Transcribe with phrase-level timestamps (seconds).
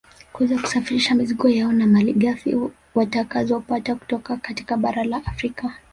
[0.33, 2.57] Kuweza kusafirisha mizigo yao na malighafi
[2.95, 5.73] watakazopata kutoka katika bara la Afrika